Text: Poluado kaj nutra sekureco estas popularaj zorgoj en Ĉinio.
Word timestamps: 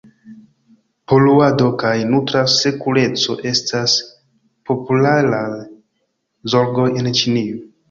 Poluado 1.11 1.67
kaj 1.83 1.91
nutra 2.13 2.41
sekureco 2.55 3.37
estas 3.51 3.95
popularaj 4.73 5.45
zorgoj 6.57 6.91
en 6.99 7.15
Ĉinio. 7.23 7.65